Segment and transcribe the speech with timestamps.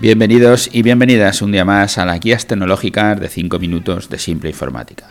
[0.00, 4.48] Bienvenidos y bienvenidas un día más a las guías tecnológicas de 5 minutos de simple
[4.48, 5.06] informática,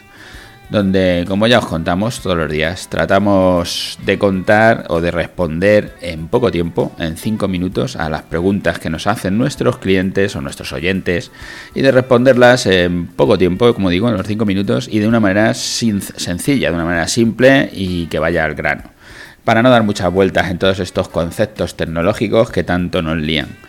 [0.69, 6.29] donde, como ya os contamos todos los días, tratamos de contar o de responder en
[6.29, 10.71] poco tiempo, en 5 minutos, a las preguntas que nos hacen nuestros clientes o nuestros
[10.71, 11.31] oyentes
[11.75, 15.19] y de responderlas en poco tiempo, como digo, en los 5 minutos y de una
[15.19, 18.83] manera sencilla, de una manera simple y que vaya al grano,
[19.43, 23.67] para no dar muchas vueltas en todos estos conceptos tecnológicos que tanto nos lían.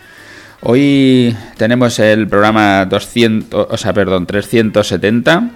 [0.60, 5.50] Hoy tenemos el programa 200, o sea, perdón, 370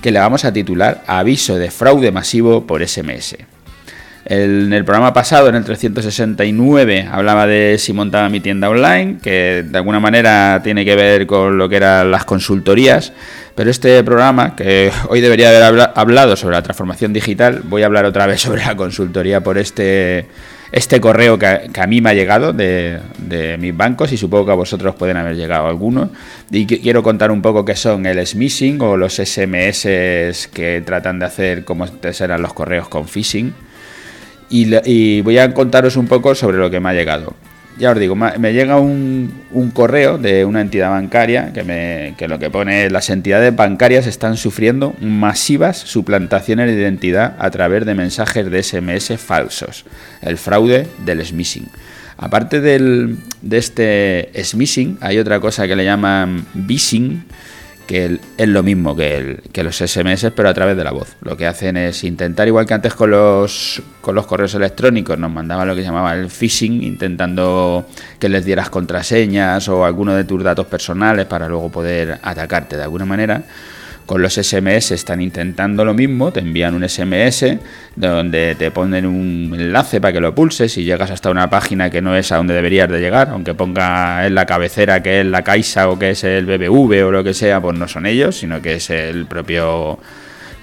[0.00, 3.36] que le vamos a titular Aviso de fraude masivo por SMS.
[4.26, 9.64] en el programa pasado, en el 369, hablaba de si montaba mi tienda online, que
[9.66, 13.12] de alguna manera tiene que ver con lo que eran las consultorías,
[13.56, 18.04] pero este programa, que hoy debería haber hablado sobre la transformación digital, voy a hablar
[18.04, 20.26] otra vez sobre la consultoría por este
[20.72, 23.00] este correo que a, mí me ha llegado de,
[23.58, 26.10] mis bancos y supongo que a vosotros pueden haber llegado algunos.
[26.50, 29.82] Y quiero contar un poco qué son el smishing o los SMS
[30.52, 33.54] que tratan de hacer como serán los correos con phishing.
[34.50, 37.34] y voy a contaros un poco sobre lo que me ha llegado
[37.78, 39.32] ya os digo, me llega un,
[39.72, 44.36] correo de una entidad bancaria que, me, que lo que pone las entidades bancarias están
[44.36, 49.84] sufriendo masivas suplantaciones de identidad a través de mensajes de SMS falsos,
[50.22, 51.68] el fraude del smishing.
[52.16, 57.24] Aparte del, de este smishing, hay otra cosa que le llaman phishing,
[57.88, 61.16] que es lo mismo que, los SMS, pero a través de la voz.
[61.22, 65.32] Lo que hacen es intentar, igual que antes con los, con los correos electrónicos, nos
[65.32, 67.86] mandaban lo que se llamaba el phishing, intentando
[68.20, 72.82] que les dieras contraseñas o alguno de tus datos personales para luego poder atacarte de
[72.82, 73.42] alguna manera
[74.08, 77.58] con los SMS están intentando lo mismo, te envían un SMS
[77.94, 82.00] donde te ponen un enlace para que lo pulses y llegas hasta una página que
[82.00, 85.42] no es a donde deberías de llegar, aunque ponga en la cabecera que es la
[85.42, 88.62] Caixa o que es el BBV o lo que sea, pues no son ellos, sino
[88.62, 89.98] que es el propio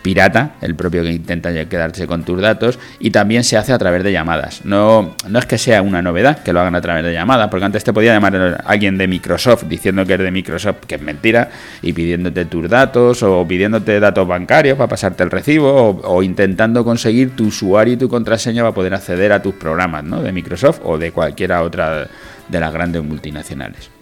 [0.05, 4.03] pirata, el propio que intenta quedarse con tus datos, y también se hace a través
[4.03, 4.63] de llamadas.
[4.63, 7.65] No, no es que sea una novedad que lo hagan a través de llamadas, porque
[7.65, 11.49] antes te podía llamar alguien de Microsoft diciendo que es de Microsoft, que es mentira,
[11.81, 17.35] y pidiéndote tus datos o pidiéndote datos bancarios para pasarte el recibo, o, intentando conseguir
[17.35, 20.21] tu usuario y tu contraseña para poder acceder a tus programas ¿no?
[20.21, 22.07] de Microsoft o de cualquiera otra
[22.47, 23.94] de las grandes multinacionales.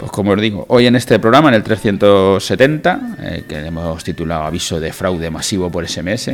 [0.00, 4.44] Pues como os digo, hoy en este programa, en el 370, eh, que hemos titulado
[4.44, 6.30] Aviso de fraude masivo por SMS,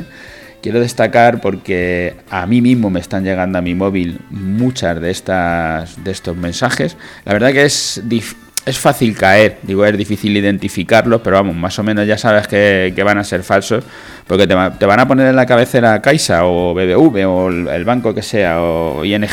[0.62, 6.04] quiero destacar porque a mí mismo me están llegando a mi móvil muchas de estas
[6.04, 6.96] de estos mensajes.
[7.24, 8.00] La verdad que es
[8.66, 13.02] es fácil caer, digo, es difícil identificarlos, pero vamos, más o menos ya sabes que,
[13.04, 13.82] van a ser falsos,
[14.28, 18.14] porque te, te, van a poner en la cabecera Caixa o BBV o el banco
[18.14, 19.26] que sea o ING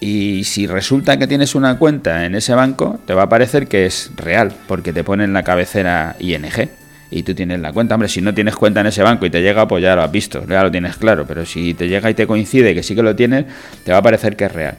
[0.00, 3.86] y si resulta que tienes una cuenta en ese banco, te va a parecer que
[3.86, 6.68] es real, porque te ponen la cabecera ING
[7.10, 7.94] y tú tienes la cuenta.
[7.94, 10.12] Hombre, si no tienes cuenta en ese banco y te llega, pues ya lo has
[10.12, 11.24] visto, ya lo tienes claro.
[11.26, 13.46] Pero si te llega y te coincide que sí que lo tienes,
[13.84, 14.76] te va a parecer que es real.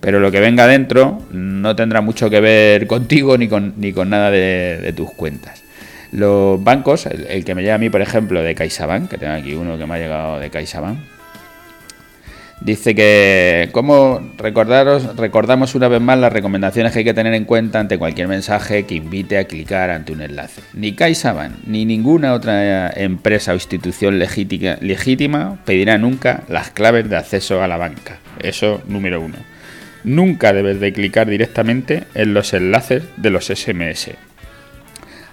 [0.00, 4.10] Pero lo que venga dentro no tendrá mucho que ver contigo ni con, ni con
[4.10, 5.62] nada de, tus cuentas.
[6.12, 9.34] Los bancos, el, el, que me llega a mí, por ejemplo, de CaixaBank, que tengo
[9.34, 10.98] aquí uno que me ha llegado de CaixaBank,
[12.60, 17.44] Dice que, como recordaros, recordamos una vez más las recomendaciones que hay que tener en
[17.44, 20.62] cuenta ante cualquier mensaje que invite a clicar ante un enlace.
[20.72, 27.62] Ni CaixaBank ni ninguna otra empresa o institución legítima, pedirá nunca las claves de acceso
[27.62, 28.18] a la banca.
[28.42, 29.36] Eso número uno.
[30.02, 34.12] Nunca debes de clicar directamente en los enlaces de los SMS.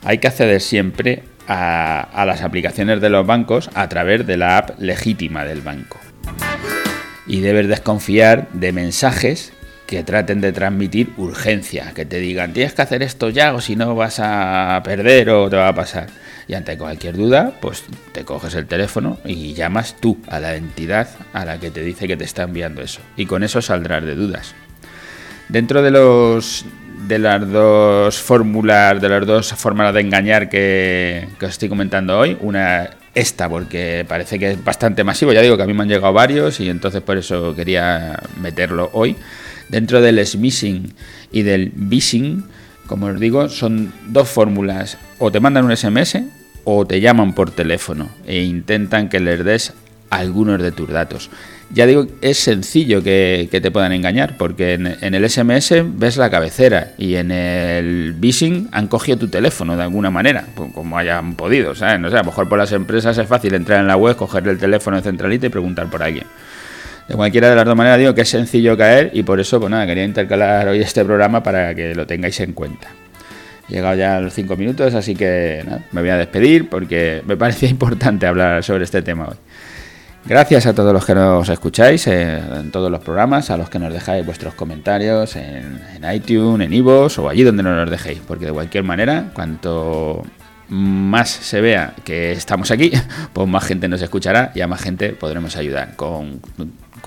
[0.04, 4.80] Hay que acceder siempre a las aplicaciones de los bancos a través de la app
[4.80, 6.00] legítima del banco
[7.28, 9.54] y debes desconfiar de mensajes
[9.86, 13.76] que traten de transmitir urgencia, que te digan tienes que hacer esto ya o si
[13.76, 16.08] no vas a perder o te va a pasar.
[16.48, 21.08] Y ante cualquier duda, pues te coges el teléfono y llamas tú a la entidad
[21.32, 23.00] a la que te dice que te está enviando eso.
[23.16, 24.54] Y con eso saldrás de dudas.
[25.48, 26.66] Dentro de los
[27.08, 32.18] de las dos fórmulas, de las dos formas de engañar que, que os estoy comentando
[32.18, 35.34] hoy, una esta, porque parece que es bastante masivo.
[35.34, 38.90] Ya digo que a mí me han llegado varios y entonces por eso quería meterlo
[38.94, 39.16] hoy.
[39.70, 40.94] Dentro del smishing
[41.32, 42.44] y del phishing,
[42.88, 44.98] como os digo, son dos fórmulas.
[45.20, 46.18] O te mandan un SMS
[46.64, 49.74] o te llaman por teléfono e intentan que les des
[50.10, 51.30] algunos de tus datos
[51.74, 56.94] ya digo, es sencillo que, te puedan engañar, porque en, el SMS ves la cabecera
[56.98, 61.74] y en el Bishing han cogido tu teléfono de alguna manera, pues, como hayan podido,
[61.74, 62.00] ¿sabes?
[62.00, 64.48] No sé, a lo mejor por las empresas es fácil entrar en la web, coger
[64.48, 66.26] el teléfono de centralita y preguntar por alguien.
[67.08, 69.72] De cualquiera de las dos maneras digo que es sencillo caer y por eso, pues
[69.72, 72.88] nada, quería intercalar hoy este programa para que lo tengáis en cuenta.
[73.68, 77.24] He llegado ya a los cinco minutos, así que nada, me voy a despedir porque
[77.26, 79.38] me parecía importante hablar sobre este tema hoy.
[80.26, 83.92] Gracias a todos los que nos escucháis en todos los programas, a los que nos
[83.92, 85.82] dejáis vuestros comentarios en,
[86.14, 90.24] iTunes, en iVoox o allí donde nos los dejéis, porque de cualquier manera, cuanto
[90.70, 92.92] más se vea que estamos aquí,
[93.34, 96.40] pues más gente nos escuchará y a más gente podremos ayudar con,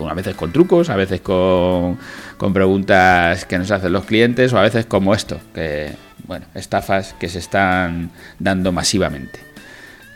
[0.06, 1.98] a veces con trucos, a veces con,
[2.36, 5.90] con preguntas que nos hacen los clientes o a veces como esto, que
[6.26, 9.40] bueno, estafas que se están dando masivamente.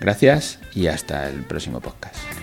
[0.00, 2.39] Gracias y hasta el próximo podcast.